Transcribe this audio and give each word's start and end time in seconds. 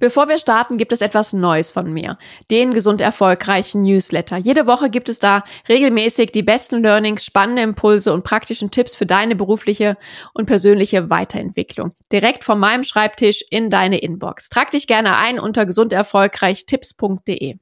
Bevor 0.00 0.28
wir 0.28 0.38
starten, 0.38 0.78
gibt 0.78 0.92
es 0.92 1.00
etwas 1.00 1.32
Neues 1.32 1.72
von 1.72 1.92
mir. 1.92 2.18
Den 2.50 2.72
gesund 2.72 3.00
erfolgreichen 3.00 3.82
Newsletter. 3.82 4.36
Jede 4.36 4.66
Woche 4.66 4.90
gibt 4.90 5.08
es 5.08 5.18
da 5.18 5.42
regelmäßig 5.68 6.30
die 6.30 6.44
besten 6.44 6.82
Learnings, 6.82 7.24
spannende 7.24 7.62
Impulse 7.62 8.12
und 8.12 8.22
praktischen 8.22 8.70
Tipps 8.70 8.94
für 8.94 9.06
deine 9.06 9.34
berufliche 9.34 9.96
und 10.34 10.46
persönliche 10.46 11.10
Weiterentwicklung. 11.10 11.92
Direkt 12.12 12.44
von 12.44 12.60
meinem 12.60 12.84
Schreibtisch 12.84 13.42
in 13.50 13.70
deine 13.70 13.98
Inbox. 13.98 14.48
Trag 14.48 14.70
dich 14.70 14.86
gerne 14.86 15.16
ein 15.16 15.40
unter 15.40 15.66
gesunderfolgreichtipps.de. 15.66 17.56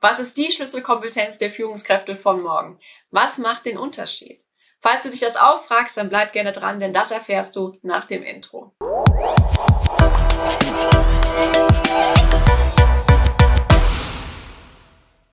Was 0.00 0.18
ist 0.18 0.36
die 0.36 0.50
Schlüsselkompetenz 0.50 1.38
der 1.38 1.50
Führungskräfte 1.50 2.14
von 2.14 2.42
morgen? 2.42 2.78
Was 3.10 3.38
macht 3.38 3.66
den 3.66 3.78
Unterschied? 3.78 4.40
Falls 4.80 5.02
du 5.02 5.10
dich 5.10 5.20
das 5.20 5.36
auch 5.36 5.62
fragst, 5.62 5.96
dann 5.96 6.10
bleib 6.10 6.32
gerne 6.32 6.52
dran, 6.52 6.78
denn 6.78 6.92
das 6.92 7.10
erfährst 7.10 7.56
du 7.56 7.78
nach 7.82 8.04
dem 8.04 8.22
Intro. 8.22 8.74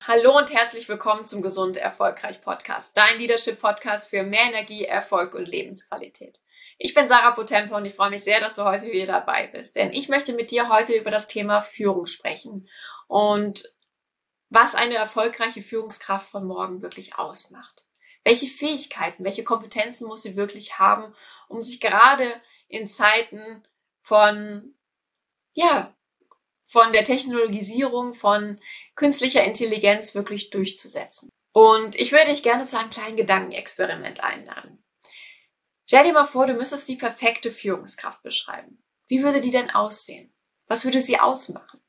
Hallo 0.04 0.36
und 0.36 0.52
herzlich 0.52 0.88
willkommen 0.88 1.24
zum 1.24 1.42
Gesund 1.42 1.76
Erfolgreich 1.76 2.42
Podcast, 2.42 2.96
dein 2.96 3.18
Leadership 3.18 3.60
Podcast 3.60 4.10
für 4.10 4.22
mehr 4.22 4.42
Energie, 4.42 4.84
Erfolg 4.84 5.34
und 5.34 5.48
Lebensqualität. 5.48 6.40
Ich 6.76 6.92
bin 6.92 7.08
Sarah 7.08 7.30
Potempo 7.30 7.76
und 7.76 7.86
ich 7.86 7.94
freue 7.94 8.10
mich 8.10 8.22
sehr, 8.22 8.40
dass 8.40 8.56
du 8.56 8.64
heute 8.64 8.92
wieder 8.92 9.06
dabei 9.06 9.46
bist, 9.46 9.74
denn 9.74 9.92
ich 9.92 10.08
möchte 10.08 10.32
mit 10.32 10.50
dir 10.50 10.68
heute 10.68 10.92
über 10.94 11.10
das 11.10 11.26
Thema 11.26 11.60
Führung 11.60 12.06
sprechen 12.06 12.68
und 13.08 13.64
was 14.50 14.74
eine 14.74 14.96
erfolgreiche 14.96 15.62
Führungskraft 15.62 16.28
von 16.28 16.44
morgen 16.44 16.82
wirklich 16.82 17.16
ausmacht. 17.16 17.86
Welche 18.22 18.48
Fähigkeiten, 18.48 19.24
welche 19.24 19.44
Kompetenzen 19.44 20.06
muss 20.06 20.22
sie 20.22 20.36
wirklich 20.36 20.78
haben, 20.78 21.14
um 21.48 21.62
sich 21.62 21.80
gerade 21.80 22.30
in 22.68 22.86
Zeiten 22.86 23.62
von 24.00 24.74
ja, 25.54 25.94
von 26.72 26.94
der 26.94 27.04
Technologisierung 27.04 28.14
von 28.14 28.58
künstlicher 28.94 29.44
Intelligenz 29.44 30.14
wirklich 30.14 30.48
durchzusetzen. 30.48 31.28
Und 31.52 31.94
ich 31.96 32.12
würde 32.12 32.30
dich 32.30 32.42
gerne 32.42 32.64
zu 32.64 32.78
einem 32.78 32.88
kleinen 32.88 33.18
Gedankenexperiment 33.18 34.24
einladen. 34.24 34.82
Stell 35.86 36.04
dir 36.04 36.14
mal 36.14 36.24
vor, 36.24 36.46
du 36.46 36.54
müsstest 36.54 36.88
die 36.88 36.96
perfekte 36.96 37.50
Führungskraft 37.50 38.22
beschreiben. 38.22 38.82
Wie 39.06 39.22
würde 39.22 39.42
die 39.42 39.50
denn 39.50 39.68
aussehen? 39.68 40.32
Was 40.66 40.86
würde 40.86 41.02
sie 41.02 41.20
ausmachen? 41.20 41.82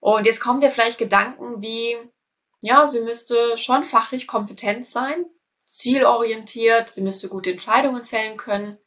Und 0.00 0.24
jetzt 0.24 0.40
kommen 0.40 0.62
dir 0.62 0.70
vielleicht 0.70 0.96
Gedanken 0.96 1.60
wie, 1.60 1.98
ja, 2.62 2.86
sie 2.86 3.02
müsste 3.02 3.58
schon 3.58 3.84
fachlich 3.84 4.26
kompetent 4.26 4.86
sein, 4.86 5.26
zielorientiert, 5.66 6.88
sie 6.88 7.02
müsste 7.02 7.28
gute 7.28 7.50
Entscheidungen 7.50 8.06
fällen 8.06 8.38
können, 8.38 8.78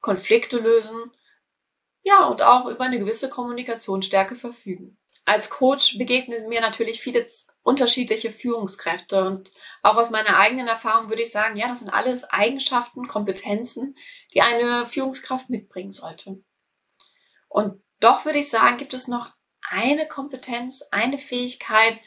Konflikte 0.00 0.58
lösen 0.58 1.10
ja, 2.08 2.24
und 2.24 2.40
auch 2.40 2.66
über 2.66 2.84
eine 2.84 2.98
gewisse 2.98 3.28
Kommunikationsstärke 3.28 4.34
verfügen. 4.34 4.98
Als 5.26 5.50
Coach 5.50 5.98
begegnen 5.98 6.48
mir 6.48 6.62
natürlich 6.62 7.02
viele 7.02 7.26
unterschiedliche 7.62 8.30
Führungskräfte 8.30 9.26
und 9.26 9.52
auch 9.82 9.96
aus 9.96 10.08
meiner 10.08 10.38
eigenen 10.38 10.68
Erfahrung 10.68 11.10
würde 11.10 11.20
ich 11.20 11.30
sagen, 11.30 11.58
ja, 11.58 11.68
das 11.68 11.80
sind 11.80 11.90
alles 11.90 12.24
Eigenschaften, 12.24 13.08
Kompetenzen, 13.08 13.94
die 14.32 14.40
eine 14.40 14.86
Führungskraft 14.86 15.50
mitbringen 15.50 15.90
sollte. 15.90 16.42
Und 17.46 17.82
doch 18.00 18.24
würde 18.24 18.38
ich 18.38 18.48
sagen, 18.48 18.78
gibt 18.78 18.94
es 18.94 19.06
noch 19.06 19.30
eine 19.60 20.08
Kompetenz, 20.08 20.82
eine 20.90 21.18
Fähigkeit, 21.18 22.00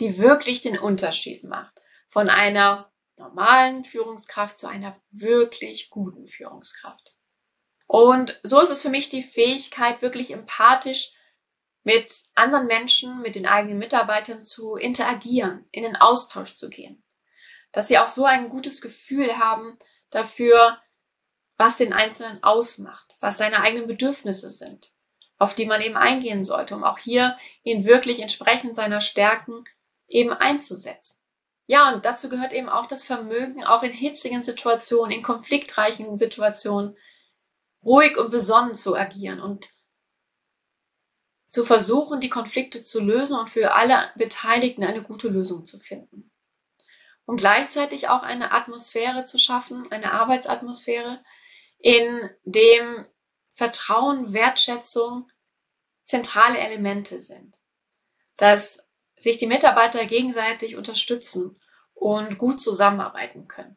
die 0.00 0.18
wirklich 0.18 0.60
den 0.60 0.78
Unterschied 0.78 1.44
macht 1.44 1.80
von 2.08 2.28
einer 2.28 2.92
normalen 3.16 3.84
Führungskraft 3.84 4.58
zu 4.58 4.66
einer 4.66 5.00
wirklich 5.10 5.88
guten 5.88 6.26
Führungskraft. 6.26 7.15
Und 7.86 8.40
so 8.42 8.60
ist 8.60 8.70
es 8.70 8.82
für 8.82 8.90
mich 8.90 9.08
die 9.08 9.22
Fähigkeit, 9.22 10.02
wirklich 10.02 10.32
empathisch 10.32 11.12
mit 11.84 12.24
anderen 12.34 12.66
Menschen, 12.66 13.20
mit 13.22 13.36
den 13.36 13.46
eigenen 13.46 13.78
Mitarbeitern 13.78 14.42
zu 14.42 14.74
interagieren, 14.74 15.68
in 15.70 15.84
den 15.84 15.94
Austausch 15.94 16.54
zu 16.54 16.68
gehen. 16.68 17.04
Dass 17.70 17.88
sie 17.88 17.98
auch 17.98 18.08
so 18.08 18.24
ein 18.24 18.48
gutes 18.48 18.80
Gefühl 18.80 19.38
haben 19.38 19.78
dafür, 20.10 20.78
was 21.56 21.76
den 21.76 21.92
Einzelnen 21.92 22.42
ausmacht, 22.42 23.16
was 23.20 23.38
seine 23.38 23.60
eigenen 23.60 23.86
Bedürfnisse 23.86 24.50
sind, 24.50 24.92
auf 25.38 25.54
die 25.54 25.66
man 25.66 25.80
eben 25.80 25.96
eingehen 25.96 26.42
sollte, 26.42 26.74
um 26.74 26.84
auch 26.84 26.98
hier 26.98 27.38
ihn 27.62 27.84
wirklich 27.84 28.20
entsprechend 28.20 28.76
seiner 28.76 29.00
Stärken 29.00 29.64
eben 30.08 30.32
einzusetzen. 30.32 31.16
Ja, 31.66 31.92
und 31.92 32.04
dazu 32.04 32.28
gehört 32.28 32.52
eben 32.52 32.68
auch 32.68 32.86
das 32.86 33.02
Vermögen, 33.02 33.64
auch 33.64 33.82
in 33.82 33.92
hitzigen 33.92 34.42
Situationen, 34.42 35.12
in 35.12 35.22
konfliktreichen 35.22 36.16
Situationen 36.16 36.96
ruhig 37.86 38.18
und 38.18 38.30
besonnen 38.30 38.74
zu 38.74 38.96
agieren 38.96 39.40
und 39.40 39.70
zu 41.46 41.64
versuchen, 41.64 42.20
die 42.20 42.28
Konflikte 42.28 42.82
zu 42.82 43.00
lösen 43.00 43.38
und 43.38 43.48
für 43.48 43.72
alle 43.74 44.10
Beteiligten 44.16 44.84
eine 44.84 45.02
gute 45.02 45.28
Lösung 45.28 45.64
zu 45.64 45.78
finden. 45.78 46.32
Und 47.24 47.38
gleichzeitig 47.38 48.08
auch 48.08 48.22
eine 48.22 48.52
Atmosphäre 48.52 49.24
zu 49.24 49.38
schaffen, 49.38 49.90
eine 49.90 50.12
Arbeitsatmosphäre, 50.12 51.24
in 51.78 52.30
dem 52.44 53.06
Vertrauen, 53.48 54.32
Wertschätzung 54.32 55.30
zentrale 56.04 56.58
Elemente 56.58 57.20
sind. 57.20 57.58
Dass 58.36 58.86
sich 59.16 59.38
die 59.38 59.46
Mitarbeiter 59.46 60.04
gegenseitig 60.04 60.76
unterstützen 60.76 61.58
und 61.94 62.38
gut 62.38 62.60
zusammenarbeiten 62.60 63.48
können. 63.48 63.76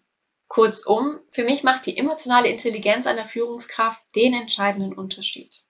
Kurzum, 0.50 1.20
für 1.30 1.44
mich 1.44 1.64
macht 1.64 1.86
die 1.86 1.96
emotionale 1.96 2.50
Intelligenz 2.50 3.06
einer 3.06 3.24
Führungskraft 3.24 4.04
den 4.16 4.34
entscheidenden 4.34 4.94
Unterschied. 4.94 5.64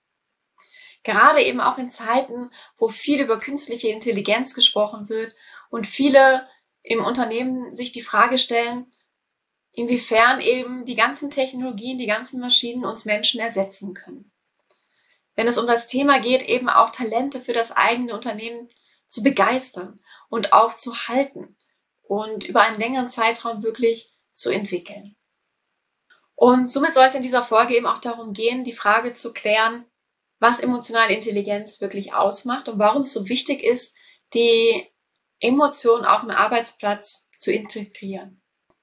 Gerade 1.03 1.43
eben 1.43 1.59
auch 1.59 1.77
in 1.77 1.91
Zeiten, 1.91 2.49
wo 2.77 2.87
viel 2.87 3.21
über 3.21 3.39
künstliche 3.39 3.89
Intelligenz 3.89 4.55
gesprochen 4.55 5.09
wird 5.09 5.35
und 5.69 5.85
viele 5.85 6.47
im 6.81 7.03
Unternehmen 7.03 7.75
sich 7.75 7.91
die 7.91 8.01
Frage 8.01 8.37
stellen, 8.37 8.89
inwiefern 9.73 10.39
eben 10.39 10.85
die 10.85 10.95
ganzen 10.95 11.29
Technologien, 11.29 11.97
die 11.97 12.07
ganzen 12.07 12.39
Maschinen 12.39 12.85
uns 12.85 13.03
Menschen 13.03 13.41
ersetzen 13.41 13.93
können. 13.93 14.31
Wenn 15.35 15.47
es 15.47 15.57
um 15.57 15.67
das 15.67 15.87
Thema 15.87 16.19
geht, 16.19 16.41
eben 16.47 16.69
auch 16.69 16.89
Talente 16.89 17.41
für 17.41 17.53
das 17.53 17.73
eigene 17.73 18.13
Unternehmen 18.13 18.69
zu 19.07 19.23
begeistern 19.23 19.99
und 20.29 20.53
auch 20.53 20.73
zu 20.73 21.07
halten 21.07 21.57
und 22.01 22.45
über 22.45 22.61
einen 22.61 22.79
längeren 22.79 23.09
Zeitraum 23.09 23.61
wirklich 23.61 24.13
zu 24.39 24.49
entwickeln. 24.49 25.15
Und 26.35 26.69
somit 26.69 26.93
soll 26.93 27.05
es 27.05 27.15
in 27.15 27.21
dieser 27.21 27.43
Folge 27.43 27.75
eben 27.75 27.85
auch 27.85 27.97
darum 27.97 28.31
gehen, 28.31 28.63
die 28.63 28.71
Frage 28.71 29.13
zu 29.13 29.33
klären, 29.33 29.85
was 30.39 30.61
emotionale 30.61 31.13
Intelligenz 31.13 31.81
wirklich 31.81 32.13
ausmacht 32.13 32.69
und 32.69 32.79
warum 32.79 33.01
es 33.01 33.11
so 33.11 33.27
wichtig 33.27 33.61
ist, 33.61 33.93
die 34.33 34.87
Emotionen 35.41 36.05
auch 36.05 36.23
im 36.23 36.29
Arbeitsplatz 36.29 37.27
zu 37.37 37.51
integrieren. 37.51 38.41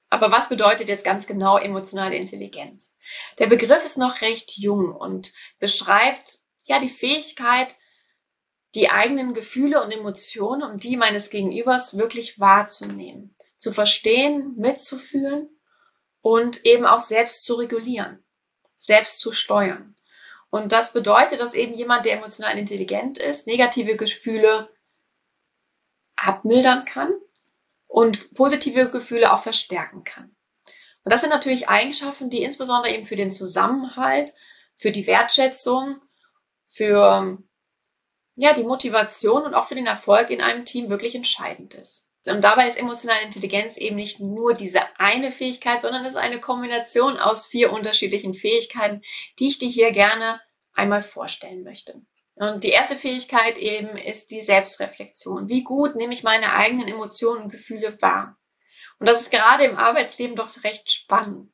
Aber 0.09 0.31
was 0.31 0.49
bedeutet 0.49 0.87
jetzt 0.87 1.03
ganz 1.03 1.25
genau 1.25 1.57
emotionale 1.57 2.15
Intelligenz? 2.15 2.95
Der 3.39 3.47
Begriff 3.47 3.83
ist 3.83 3.97
noch 3.97 4.21
recht 4.21 4.57
jung 4.57 4.95
und 4.95 5.33
beschreibt 5.59 6.39
ja 6.63 6.79
die 6.79 6.89
Fähigkeit, 6.89 7.75
die 8.75 8.89
eigenen 8.89 9.33
Gefühle 9.33 9.83
und 9.83 9.91
Emotionen 9.91 10.61
und 10.61 10.83
die 10.83 10.95
meines 10.95 11.31
Gegenübers 11.31 11.97
wirklich 11.97 12.39
wahrzunehmen 12.39 13.36
zu 13.57 13.71
verstehen, 13.71 14.55
mitzufühlen 14.57 15.49
und 16.21 16.65
eben 16.65 16.85
auch 16.85 16.99
selbst 16.99 17.45
zu 17.45 17.55
regulieren, 17.55 18.23
selbst 18.75 19.19
zu 19.19 19.31
steuern. 19.31 19.95
Und 20.49 20.71
das 20.71 20.93
bedeutet, 20.93 21.39
dass 21.39 21.53
eben 21.53 21.73
jemand, 21.73 22.05
der 22.05 22.17
emotional 22.17 22.57
intelligent 22.57 23.17
ist, 23.17 23.47
negative 23.47 23.97
Gefühle 23.97 24.69
abmildern 26.15 26.85
kann 26.85 27.13
und 27.87 28.33
positive 28.33 28.89
Gefühle 28.89 29.33
auch 29.33 29.41
verstärken 29.41 30.03
kann. 30.03 30.35
Und 31.03 31.11
das 31.13 31.21
sind 31.21 31.29
natürlich 31.29 31.69
Eigenschaften, 31.69 32.29
die 32.29 32.43
insbesondere 32.43 32.93
eben 32.93 33.05
für 33.05 33.15
den 33.15 33.31
Zusammenhalt, 33.31 34.33
für 34.75 34.91
die 34.91 35.07
Wertschätzung, 35.07 36.01
für 36.67 37.37
ja, 38.35 38.53
die 38.53 38.63
Motivation 38.63 39.43
und 39.43 39.53
auch 39.53 39.65
für 39.65 39.75
den 39.75 39.87
Erfolg 39.87 40.29
in 40.29 40.41
einem 40.41 40.65
Team 40.65 40.89
wirklich 40.89 41.15
entscheidend 41.15 41.73
ist. 41.73 42.06
Und 42.29 42.43
dabei 42.43 42.67
ist 42.67 42.79
emotionale 42.79 43.23
Intelligenz 43.23 43.77
eben 43.77 43.95
nicht 43.95 44.19
nur 44.19 44.53
diese 44.53 44.81
eine 44.99 45.31
Fähigkeit, 45.31 45.81
sondern 45.81 46.03
es 46.03 46.13
ist 46.13 46.19
eine 46.19 46.41
Kombination 46.41 47.17
aus 47.17 47.45
vier 47.45 47.71
unterschiedlichen 47.71 48.33
Fähigkeiten, 48.33 49.01
die 49.39 49.47
ich 49.47 49.59
dir 49.59 49.69
hier 49.69 49.91
gerne 49.91 50.41
einmal 50.73 51.01
vorstellen 51.01 51.63
möchte. 51.63 52.01
Und 52.35 52.63
die 52.63 52.69
erste 52.69 52.95
Fähigkeit 52.95 53.57
eben 53.57 53.97
ist 53.97 54.29
die 54.29 54.41
Selbstreflexion. 54.41 55.47
Wie 55.47 55.63
gut 55.63 55.95
nehme 55.95 56.13
ich 56.13 56.23
meine 56.23 56.53
eigenen 56.53 56.87
Emotionen 56.87 57.43
und 57.43 57.51
Gefühle 57.51 57.97
wahr? 58.01 58.37
Und 58.99 59.07
das 59.07 59.21
ist 59.21 59.31
gerade 59.31 59.63
im 59.63 59.77
Arbeitsleben 59.77 60.35
doch 60.35 60.49
recht 60.63 60.91
spannend, 60.91 61.51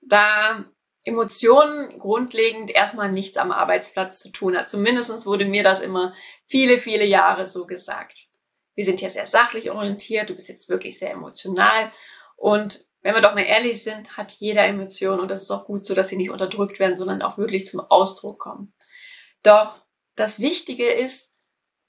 da 0.00 0.64
Emotionen 1.02 1.98
grundlegend 1.98 2.70
erstmal 2.70 3.10
nichts 3.10 3.38
am 3.38 3.52
Arbeitsplatz 3.52 4.20
zu 4.20 4.30
tun 4.30 4.56
hat. 4.56 4.68
Zumindest 4.68 5.26
wurde 5.26 5.46
mir 5.46 5.62
das 5.62 5.80
immer 5.80 6.14
viele, 6.46 6.78
viele 6.78 7.06
Jahre 7.06 7.46
so 7.46 7.66
gesagt 7.66 8.29
wir 8.74 8.84
sind 8.84 9.00
ja 9.00 9.10
sehr 9.10 9.26
sachlich 9.26 9.70
orientiert, 9.70 10.30
du 10.30 10.34
bist 10.34 10.48
jetzt 10.48 10.68
wirklich 10.68 10.98
sehr 10.98 11.10
emotional. 11.10 11.92
Und 12.36 12.86
wenn 13.02 13.14
wir 13.14 13.22
doch 13.22 13.34
mal 13.34 13.44
ehrlich 13.44 13.82
sind, 13.82 14.16
hat 14.16 14.32
jeder 14.32 14.64
Emotionen 14.64 15.20
und 15.20 15.30
das 15.30 15.42
ist 15.42 15.50
auch 15.50 15.66
gut 15.66 15.84
so, 15.84 15.94
dass 15.94 16.08
sie 16.08 16.16
nicht 16.16 16.30
unterdrückt 16.30 16.78
werden, 16.78 16.96
sondern 16.96 17.22
auch 17.22 17.38
wirklich 17.38 17.66
zum 17.66 17.80
Ausdruck 17.80 18.38
kommen. 18.38 18.74
Doch 19.42 19.80
das 20.16 20.40
Wichtige 20.40 20.90
ist, 20.90 21.32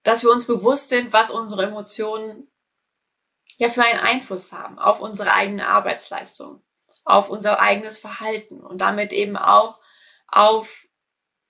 dass 0.04 0.24
wir 0.24 0.32
uns 0.32 0.46
bewusst 0.46 0.90
sind, 0.90 1.14
was 1.14 1.30
unsere 1.30 1.64
Emotionen 1.64 2.50
ja 3.58 3.70
für 3.70 3.84
einen 3.84 4.00
Einfluss 4.00 4.52
haben 4.52 4.80
auf 4.80 5.02
unsere 5.02 5.34
eigene 5.34 5.68
Arbeitsleistung, 5.68 6.64
auf 7.04 7.30
unser 7.30 7.60
eigenes 7.60 8.00
Verhalten 8.00 8.62
und 8.62 8.82
damit 8.82 9.14
eben 9.14 9.38
auch 9.38 9.80
auf 10.28 10.88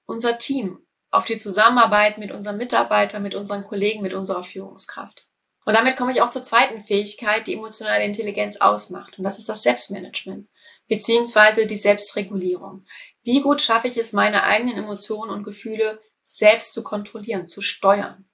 unser 0.06 0.38
Team, 0.38 0.86
auf 1.12 1.26
die 1.26 1.38
Zusammenarbeit 1.38 2.18
mit 2.18 2.32
unseren 2.32 2.58
Mitarbeitern, 2.58 3.22
mit 3.22 3.36
unseren 3.36 3.64
Kollegen, 3.64 4.02
mit 4.02 4.14
unserer 4.14 4.44
Führungskraft. 4.44 5.28
Und 5.66 5.76
damit 5.76 5.96
komme 5.96 6.12
ich 6.12 6.22
auch 6.22 6.30
zur 6.30 6.44
zweiten 6.44 6.82
Fähigkeit, 6.82 7.46
die 7.46 7.54
emotionale 7.54 8.04
Intelligenz 8.04 8.58
ausmacht. 8.58 9.18
Und 9.18 9.26
das 9.26 9.38
ist 9.38 9.48
das 9.48 9.62
Selbstmanagement, 9.62 10.50
beziehungsweise 10.88 11.68
die 11.68 11.78
Selbstregulierung. 11.78 12.84
Wie 13.22 13.42
gut 13.42 13.62
schaffe 13.62 13.88
ich 13.88 13.98
es, 13.98 14.14
meine 14.14 14.44
eigenen 14.44 14.78
Emotionen 14.78 15.30
und 15.30 15.44
Gefühle 15.44 16.02
selbst 16.24 16.74
zu 16.74 16.82
kontrollieren, 16.82 17.46
zu 17.46 17.62
steuern? 17.62 18.26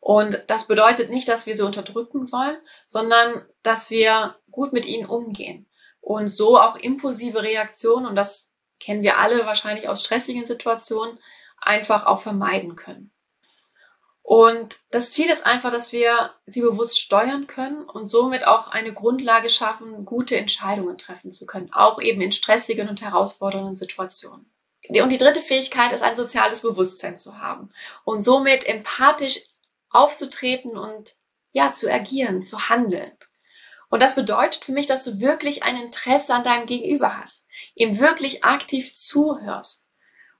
Und 0.00 0.44
das 0.48 0.66
bedeutet 0.66 1.10
nicht, 1.10 1.28
dass 1.28 1.46
wir 1.46 1.54
sie 1.54 1.64
unterdrücken 1.64 2.24
sollen, 2.24 2.56
sondern 2.86 3.44
dass 3.62 3.90
wir 3.90 4.36
gut 4.50 4.72
mit 4.72 4.86
ihnen 4.86 5.06
umgehen 5.06 5.68
und 6.00 6.28
so 6.28 6.60
auch 6.60 6.76
impulsive 6.76 7.42
Reaktionen, 7.42 8.06
und 8.06 8.16
das 8.16 8.52
kennen 8.78 9.02
wir 9.02 9.18
alle 9.18 9.46
wahrscheinlich 9.46 9.88
aus 9.88 10.04
stressigen 10.04 10.46
Situationen, 10.46 11.18
einfach 11.60 12.06
auch 12.06 12.20
vermeiden 12.20 12.76
können. 12.76 13.12
Und 14.22 14.80
das 14.90 15.12
Ziel 15.12 15.30
ist 15.30 15.46
einfach, 15.46 15.70
dass 15.70 15.92
wir 15.92 16.34
sie 16.46 16.60
bewusst 16.60 16.98
steuern 16.98 17.46
können 17.46 17.84
und 17.84 18.06
somit 18.06 18.44
auch 18.44 18.66
eine 18.66 18.92
Grundlage 18.92 19.48
schaffen, 19.48 20.04
gute 20.04 20.36
Entscheidungen 20.36 20.98
treffen 20.98 21.30
zu 21.30 21.46
können, 21.46 21.72
auch 21.72 22.00
eben 22.00 22.20
in 22.20 22.32
stressigen 22.32 22.88
und 22.88 23.00
herausfordernden 23.02 23.76
Situationen. 23.76 24.50
Und 24.88 25.12
die 25.12 25.18
dritte 25.18 25.40
Fähigkeit 25.40 25.92
ist, 25.92 26.02
ein 26.02 26.16
soziales 26.16 26.62
Bewusstsein 26.62 27.16
zu 27.16 27.38
haben 27.38 27.70
und 28.04 28.22
somit 28.22 28.66
empathisch 28.66 29.42
aufzutreten 29.90 30.76
und 30.76 31.14
ja, 31.52 31.72
zu 31.72 31.88
agieren, 31.88 32.42
zu 32.42 32.68
handeln. 32.68 33.12
Und 33.90 34.02
das 34.02 34.16
bedeutet 34.16 34.64
für 34.64 34.72
mich, 34.72 34.86
dass 34.86 35.04
du 35.04 35.20
wirklich 35.20 35.62
ein 35.62 35.80
Interesse 35.80 36.34
an 36.34 36.42
deinem 36.42 36.66
Gegenüber 36.66 37.16
hast, 37.16 37.46
ihm 37.76 38.00
wirklich 38.00 38.44
aktiv 38.44 38.92
zuhörst 38.92 39.85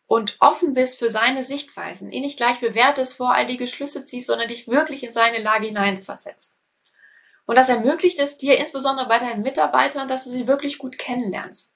und 0.06 0.36
offen 0.40 0.74
bist 0.74 0.98
für 0.98 1.10
seine 1.10 1.44
Sichtweisen, 1.44 2.10
ihn 2.10 2.22
nicht 2.22 2.36
gleich 2.36 2.60
bewertest, 2.60 3.16
voreilige 3.16 3.66
Schlüsse 3.66 4.04
ziehst, 4.04 4.28
sondern 4.28 4.48
dich 4.48 4.68
wirklich 4.68 5.02
in 5.02 5.12
seine 5.12 5.42
Lage 5.42 5.66
hineinversetzt. 5.66 6.60
Und 7.46 7.56
das 7.56 7.68
ermöglicht 7.68 8.18
es 8.18 8.38
dir, 8.38 8.58
insbesondere 8.58 9.08
bei 9.08 9.18
deinen 9.18 9.42
Mitarbeitern, 9.42 10.08
dass 10.08 10.24
du 10.24 10.30
sie 10.30 10.46
wirklich 10.46 10.78
gut 10.78 10.98
kennenlernst 10.98 11.74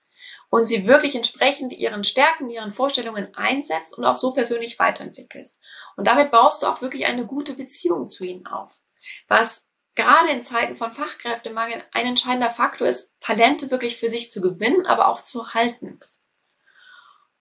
und 0.51 0.67
sie 0.67 0.87
wirklich 0.87 1.15
entsprechend 1.15 1.73
ihren 1.73 2.05
Stärken, 2.05 2.51
ihren 2.51 2.73
Vorstellungen 2.73 3.35
einsetzt 3.35 3.97
und 3.97 4.05
auch 4.05 4.17
so 4.17 4.33
persönlich 4.33 4.79
weiterentwickelst. 4.79 5.61
Und 5.97 6.07
damit 6.07 6.31
baust 6.31 6.63
du 6.63 6.67
auch 6.67 6.83
wirklich 6.83 7.07
eine 7.07 7.25
gute 7.25 7.55
Beziehung 7.55 8.09
zu 8.09 8.25
ihnen 8.25 8.47
auf. 8.47 8.81
Was 9.29 9.69
gerade 9.95 10.31
in 10.31 10.45
Zeiten 10.45 10.77
von 10.77 10.93
Fachkräftemangel 10.93 11.85
ein 11.93 12.07
entscheidender 12.07 12.51
Faktor 12.51 12.89
ist, 12.89 13.15
Talente 13.21 13.71
wirklich 13.71 13.97
für 13.97 14.09
sich 14.09 14.31
zu 14.31 14.41
gewinnen, 14.41 14.87
aber 14.87 15.09
auch 15.09 15.21
zu 15.21 15.55
halten. 15.55 16.01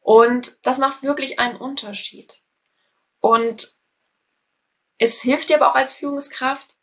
Und 0.09 0.65
das 0.65 0.79
macht 0.79 1.03
wirklich 1.03 1.37
einen 1.37 1.57
Unterschied. 1.57 2.41
Und 3.19 3.75
es 4.97 5.21
hilft 5.21 5.49
dir 5.49 5.57
aber 5.57 5.69
auch 5.69 5.75
als 5.75 5.93
Führungskraft, 5.93 6.75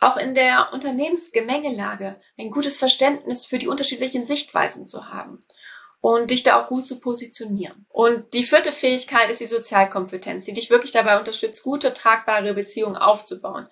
auch 0.00 0.16
in 0.16 0.34
der 0.34 0.72
Unternehmensgemengelage 0.72 2.20
ein 2.36 2.50
gutes 2.50 2.76
Verständnis 2.76 3.46
für 3.46 3.60
die 3.60 3.68
unterschiedlichen 3.68 4.26
Sichtweisen 4.26 4.84
zu 4.84 5.10
haben 5.10 5.38
und 6.00 6.32
dich 6.32 6.42
da 6.42 6.60
auch 6.60 6.66
gut 6.66 6.88
zu 6.88 6.98
positionieren. 6.98 7.86
Und 7.88 8.34
die 8.34 8.42
vierte 8.42 8.72
Fähigkeit 8.72 9.30
ist 9.30 9.40
die 9.40 9.46
Sozialkompetenz, 9.46 10.44
die 10.44 10.52
dich 10.52 10.70
wirklich 10.70 10.90
dabei 10.90 11.20
unterstützt, 11.20 11.62
gute, 11.62 11.94
tragbare 11.94 12.52
Beziehungen 12.52 12.96
aufzubauen, 12.96 13.68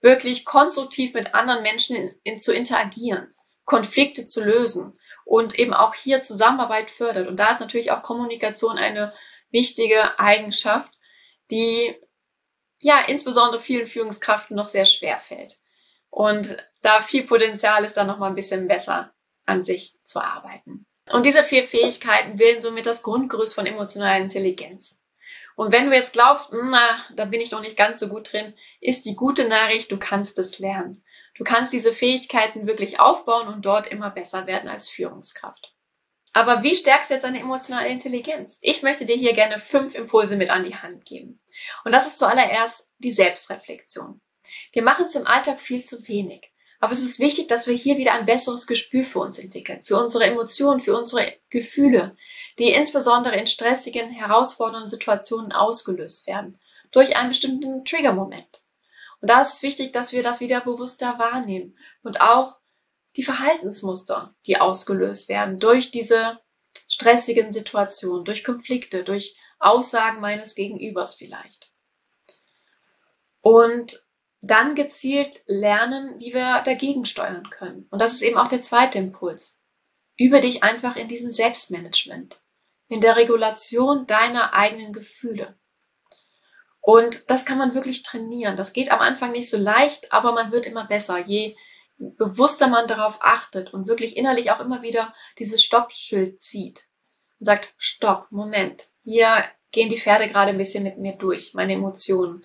wirklich 0.00 0.44
konstruktiv 0.44 1.14
mit 1.14 1.34
anderen 1.34 1.64
Menschen 1.64 1.96
in, 1.96 2.14
in, 2.22 2.38
zu 2.38 2.54
interagieren, 2.54 3.32
Konflikte 3.64 4.28
zu 4.28 4.44
lösen 4.44 4.96
und 5.24 5.58
eben 5.58 5.74
auch 5.74 5.94
hier 5.94 6.22
Zusammenarbeit 6.22 6.90
fördert. 6.90 7.28
Und 7.28 7.38
da 7.38 7.50
ist 7.50 7.60
natürlich 7.60 7.90
auch 7.90 8.02
Kommunikation 8.02 8.78
eine 8.78 9.12
wichtige 9.50 10.18
Eigenschaft, 10.18 10.92
die 11.50 11.96
ja 12.78 13.00
insbesondere 13.06 13.60
vielen 13.60 13.86
Führungskräften 13.86 14.56
noch 14.56 14.66
sehr 14.66 14.84
schwer 14.84 15.16
fällt. 15.16 15.56
Und 16.10 16.56
da 16.82 17.00
viel 17.00 17.24
Potenzial 17.24 17.84
ist, 17.84 17.96
da 17.96 18.04
noch 18.04 18.18
mal 18.18 18.28
ein 18.28 18.34
bisschen 18.34 18.68
besser 18.68 19.12
an 19.46 19.64
sich 19.64 19.98
zu 20.04 20.20
arbeiten. 20.20 20.86
Und 21.12 21.26
diese 21.26 21.42
vier 21.42 21.64
Fähigkeiten 21.64 22.36
bilden 22.36 22.60
somit 22.60 22.86
das 22.86 23.02
Grundgerüst 23.02 23.54
von 23.54 23.66
emotionaler 23.66 24.18
Intelligenz. 24.18 25.03
Und 25.56 25.72
wenn 25.72 25.86
du 25.86 25.94
jetzt 25.94 26.12
glaubst, 26.12 26.52
hm, 26.52 26.68
na, 26.70 26.98
da 27.14 27.24
bin 27.24 27.40
ich 27.40 27.50
noch 27.50 27.60
nicht 27.60 27.76
ganz 27.76 28.00
so 28.00 28.08
gut 28.08 28.32
drin, 28.32 28.54
ist 28.80 29.04
die 29.04 29.14
gute 29.14 29.48
Nachricht, 29.48 29.90
du 29.92 29.98
kannst 29.98 30.38
es 30.38 30.58
lernen. 30.58 31.04
Du 31.36 31.44
kannst 31.44 31.72
diese 31.72 31.92
Fähigkeiten 31.92 32.66
wirklich 32.66 33.00
aufbauen 33.00 33.48
und 33.48 33.64
dort 33.64 33.86
immer 33.86 34.10
besser 34.10 34.46
werden 34.46 34.68
als 34.68 34.88
Führungskraft. 34.88 35.74
Aber 36.32 36.64
wie 36.64 36.74
stärkst 36.74 37.10
du 37.10 37.14
jetzt 37.14 37.22
deine 37.22 37.38
emotionale 37.38 37.88
Intelligenz? 37.88 38.58
Ich 38.60 38.82
möchte 38.82 39.06
dir 39.06 39.16
hier 39.16 39.34
gerne 39.34 39.58
fünf 39.58 39.94
Impulse 39.94 40.36
mit 40.36 40.50
an 40.50 40.64
die 40.64 40.74
Hand 40.74 41.04
geben. 41.04 41.40
Und 41.84 41.92
das 41.92 42.06
ist 42.06 42.18
zuallererst 42.18 42.88
die 42.98 43.12
Selbstreflexion. 43.12 44.20
Wir 44.72 44.82
machen 44.82 45.06
es 45.06 45.14
im 45.14 45.26
Alltag 45.26 45.60
viel 45.60 45.82
zu 45.82 46.06
wenig. 46.08 46.50
Aber 46.84 46.92
es 46.92 47.00
ist 47.00 47.18
wichtig, 47.18 47.48
dass 47.48 47.66
wir 47.66 47.72
hier 47.72 47.96
wieder 47.96 48.12
ein 48.12 48.26
besseres 48.26 48.66
Gespür 48.66 49.04
für 49.04 49.20
uns 49.20 49.38
entwickeln, 49.38 49.80
für 49.80 49.96
unsere 49.96 50.24
Emotionen, 50.24 50.80
für 50.80 50.94
unsere 50.94 51.32
Gefühle, 51.48 52.14
die 52.58 52.72
insbesondere 52.72 53.36
in 53.36 53.46
stressigen, 53.46 54.10
herausfordernden 54.10 54.90
Situationen 54.90 55.50
ausgelöst 55.52 56.26
werden, 56.26 56.60
durch 56.90 57.16
einen 57.16 57.30
bestimmten 57.30 57.86
Triggermoment. 57.86 58.64
Und 59.22 59.30
da 59.30 59.40
ist 59.40 59.54
es 59.54 59.62
wichtig, 59.62 59.94
dass 59.94 60.12
wir 60.12 60.22
das 60.22 60.42
wieder 60.42 60.60
bewusster 60.60 61.18
wahrnehmen 61.18 61.74
und 62.02 62.20
auch 62.20 62.58
die 63.16 63.22
Verhaltensmuster, 63.22 64.34
die 64.44 64.60
ausgelöst 64.60 65.30
werden 65.30 65.60
durch 65.60 65.90
diese 65.90 66.38
stressigen 66.86 67.50
Situationen, 67.50 68.26
durch 68.26 68.44
Konflikte, 68.44 69.04
durch 69.04 69.38
Aussagen 69.58 70.20
meines 70.20 70.54
Gegenübers 70.54 71.14
vielleicht. 71.14 71.72
Und 73.40 74.03
dann 74.46 74.74
gezielt 74.74 75.42
lernen, 75.46 76.18
wie 76.18 76.34
wir 76.34 76.62
dagegen 76.62 77.04
steuern 77.04 77.48
können. 77.50 77.86
Und 77.90 78.00
das 78.00 78.12
ist 78.12 78.22
eben 78.22 78.38
auch 78.38 78.48
der 78.48 78.60
zweite 78.60 78.98
Impuls. 78.98 79.60
Übe 80.16 80.40
dich 80.40 80.62
einfach 80.62 80.96
in 80.96 81.08
diesem 81.08 81.30
Selbstmanagement, 81.30 82.40
in 82.88 83.00
der 83.00 83.16
Regulation 83.16 84.06
deiner 84.06 84.52
eigenen 84.52 84.92
Gefühle. 84.92 85.58
Und 86.80 87.30
das 87.30 87.46
kann 87.46 87.58
man 87.58 87.74
wirklich 87.74 88.02
trainieren. 88.02 88.56
Das 88.56 88.74
geht 88.74 88.92
am 88.92 89.00
Anfang 89.00 89.32
nicht 89.32 89.48
so 89.48 89.56
leicht, 89.56 90.12
aber 90.12 90.32
man 90.32 90.52
wird 90.52 90.66
immer 90.66 90.86
besser, 90.86 91.18
je 91.18 91.56
bewusster 91.96 92.68
man 92.68 92.86
darauf 92.86 93.18
achtet 93.20 93.72
und 93.72 93.88
wirklich 93.88 94.16
innerlich 94.16 94.50
auch 94.50 94.60
immer 94.60 94.82
wieder 94.82 95.14
dieses 95.38 95.64
Stoppschild 95.64 96.42
zieht 96.42 96.84
und 97.38 97.46
sagt, 97.46 97.74
stopp, 97.78 98.26
Moment, 98.30 98.88
hier 99.02 99.44
gehen 99.70 99.88
die 99.88 99.98
Pferde 99.98 100.28
gerade 100.28 100.50
ein 100.50 100.58
bisschen 100.58 100.82
mit 100.82 100.98
mir 100.98 101.16
durch, 101.16 101.54
meine 101.54 101.72
Emotionen. 101.72 102.44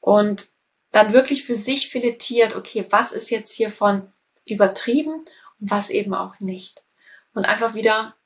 Und 0.00 0.46
dann 0.92 1.12
wirklich 1.12 1.44
für 1.44 1.56
sich 1.56 1.88
filetiert, 1.88 2.56
okay, 2.56 2.86
was 2.90 3.12
ist 3.12 3.30
jetzt 3.30 3.52
hiervon 3.52 4.12
übertrieben 4.44 5.24
und 5.60 5.70
was 5.70 5.90
eben 5.90 6.14
auch 6.14 6.40
nicht. 6.40 6.84
Und 7.34 7.44
einfach 7.44 7.74
wieder 7.74 8.16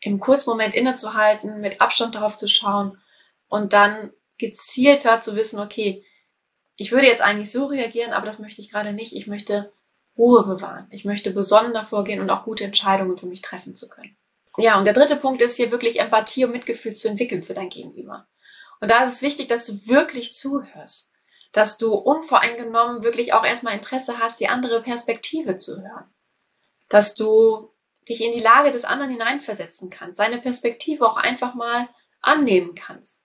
im 0.00 0.20
Kurzmoment 0.20 0.74
innezuhalten, 0.74 1.60
mit 1.60 1.80
Abstand 1.80 2.14
darauf 2.14 2.38
zu 2.38 2.48
schauen 2.48 2.98
und 3.48 3.72
dann 3.72 4.12
gezielter 4.38 5.20
zu 5.20 5.36
wissen, 5.36 5.58
okay, 5.58 6.04
ich 6.76 6.92
würde 6.92 7.06
jetzt 7.06 7.22
eigentlich 7.22 7.50
so 7.50 7.66
reagieren, 7.66 8.12
aber 8.12 8.26
das 8.26 8.38
möchte 8.38 8.60
ich 8.60 8.70
gerade 8.70 8.92
nicht. 8.92 9.14
Ich 9.14 9.26
möchte 9.26 9.72
Ruhe 10.16 10.44
bewahren. 10.44 10.88
Ich 10.90 11.04
möchte 11.04 11.30
besonder 11.30 11.84
vorgehen 11.84 12.20
und 12.20 12.30
auch 12.30 12.44
gute 12.44 12.64
Entscheidungen 12.64 13.16
für 13.16 13.26
mich 13.26 13.42
treffen 13.42 13.74
zu 13.74 13.88
können. 13.88 14.16
Ja, 14.58 14.78
und 14.78 14.84
der 14.84 14.92
dritte 14.92 15.16
Punkt 15.16 15.40
ist 15.40 15.56
hier 15.56 15.70
wirklich 15.70 16.00
Empathie 16.00 16.44
und 16.44 16.52
Mitgefühl 16.52 16.94
zu 16.94 17.08
entwickeln 17.08 17.42
für 17.42 17.54
dein 17.54 17.68
Gegenüber. 17.68 18.26
Und 18.80 18.90
da 18.90 19.04
ist 19.04 19.12
es 19.14 19.22
wichtig, 19.22 19.48
dass 19.48 19.66
du 19.66 19.86
wirklich 19.86 20.34
zuhörst, 20.34 21.11
dass 21.52 21.78
du 21.78 21.94
unvoreingenommen 21.94 23.02
wirklich 23.02 23.34
auch 23.34 23.44
erstmal 23.44 23.74
Interesse 23.74 24.18
hast, 24.18 24.40
die 24.40 24.48
andere 24.48 24.82
Perspektive 24.82 25.56
zu 25.56 25.82
hören, 25.82 26.12
dass 26.88 27.14
du 27.14 27.70
dich 28.08 28.22
in 28.22 28.32
die 28.32 28.42
Lage 28.42 28.70
des 28.70 28.84
anderen 28.84 29.12
hineinversetzen 29.12 29.90
kannst, 29.90 30.16
seine 30.16 30.38
Perspektive 30.38 31.06
auch 31.06 31.16
einfach 31.16 31.54
mal 31.54 31.88
annehmen 32.20 32.74
kannst 32.74 33.22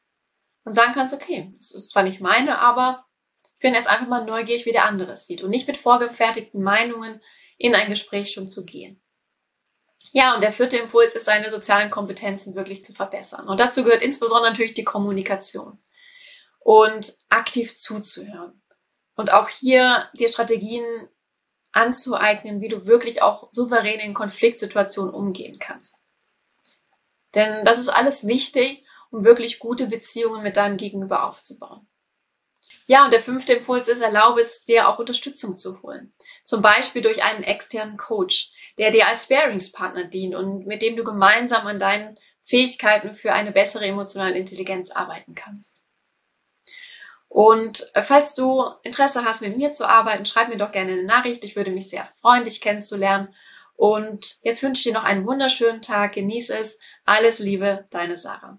und 0.66 0.74
sagen 0.74 0.94
kannst, 0.94 1.14
okay, 1.14 1.54
es 1.58 1.74
ist 1.74 1.92
zwar 1.92 2.04
nicht 2.04 2.22
meine, 2.22 2.60
aber 2.60 3.06
ich 3.54 3.60
bin 3.60 3.74
jetzt 3.74 3.90
einfach 3.90 4.08
mal 4.08 4.26
neugierig, 4.26 4.66
wie 4.66 4.72
der 4.72 4.86
andere 4.86 5.14
es 5.14 5.26
sieht 5.26 5.42
und 5.42 5.50
nicht 5.50 5.68
mit 5.68 5.78
vorgefertigten 5.78 6.62
Meinungen 6.62 7.22
in 7.58 7.74
ein 7.74 7.90
Gespräch 7.90 8.32
schon 8.32 8.48
zu 8.48 8.66
gehen. 8.66 9.02
Ja, 10.12 10.36
und 10.36 10.44
der 10.44 10.52
vierte 10.52 10.78
Impuls 10.78 11.16
ist, 11.16 11.26
seine 11.26 11.50
sozialen 11.50 11.90
Kompetenzen 11.90 12.56
wirklich 12.56 12.84
zu 12.84 12.94
verbessern. 12.94 13.48
Und 13.48 13.60
dazu 13.60 13.84
gehört 13.84 14.02
insbesondere 14.02 14.52
natürlich 14.52 14.74
die 14.74 14.84
Kommunikation 14.84 15.80
und 16.68 17.14
aktiv 17.30 17.80
zuzuhören. 17.80 18.62
Und 19.16 19.32
auch 19.32 19.48
hier 19.48 20.10
dir 20.20 20.28
Strategien 20.28 20.84
anzueignen, 21.72 22.60
wie 22.60 22.68
du 22.68 22.86
wirklich 22.86 23.22
auch 23.22 23.48
souverän 23.54 24.02
in 24.02 24.14
Konfliktsituationen 24.14 25.14
umgehen 25.14 25.60
kannst. 25.60 26.02
Denn 27.36 27.64
das 27.64 27.80
ist 27.80 27.88
alles 27.88 28.28
wichtig, 28.28 28.84
um 29.12 29.24
wirklich 29.24 29.60
gute 29.60 29.88
Beziehungen 29.88 30.44
mit 30.44 30.58
deinem 30.58 30.76
Gegenüber 30.76 31.24
aufzubauen. 31.24 31.88
Ja, 32.86 33.06
und 33.06 33.14
der 33.14 33.22
fünfte 33.22 33.54
Impuls 33.54 33.88
ist, 33.88 34.02
erlaube 34.02 34.42
es 34.42 34.66
dir 34.66 34.90
auch 34.90 35.00
Unterstützung 35.00 35.56
zu 35.56 35.82
holen. 35.82 36.12
Zum 36.44 36.62
Beispiel 36.62 37.02
durch 37.02 37.24
einen 37.24 37.44
externen 37.44 37.96
Coach, 37.96 38.52
der 38.78 38.92
dir 38.92 39.08
als 39.08 39.24
Sparingspartner 39.24 40.04
dient 40.04 40.36
und 40.36 40.68
mit 40.68 40.82
dem 40.82 40.98
du 40.98 41.06
gemeinsam 41.06 41.66
an 41.66 41.80
deinen 41.80 42.20
Fähigkeiten 42.42 43.14
für 43.14 43.32
eine 43.32 43.54
bessere 43.54 43.86
emotionale 43.86 44.38
Intelligenz 44.38 44.92
arbeiten 44.92 45.34
kannst. 45.34 45.87
Und 47.30 47.90
äh, 47.94 48.02
falls 48.02 48.36
du 48.36 48.64
Interesse 48.84 49.26
hast, 49.26 49.42
mit 49.42 49.58
mir 49.58 49.72
zu 49.72 49.88
arbeiten, 49.88 50.26
schreib 50.26 50.50
mir 50.50 50.58
doch 50.58 50.72
gerne 50.72 50.94
eine 50.94 51.04
Nachricht. 51.04 51.44
Ich 51.44 51.56
würde 51.56 51.72
mich 51.72 51.90
sehr 51.90 52.08
freuen, 52.22 52.46
dich 52.46 52.62
kennenzulernen. 52.62 53.34
Und 53.76 54.38
jetzt 54.44 54.64
wünsche 54.64 54.80
ich 54.80 54.84
dir 54.86 54.94
noch 54.94 55.04
einen 55.04 55.28
wunderschönen 55.28 55.82
Tag. 55.82 56.14
Genieße 56.14 56.58
es. 56.58 56.80
Alles 57.06 57.40
Liebe, 57.40 57.86
deine 57.92 58.18
Sarah. 58.18 58.58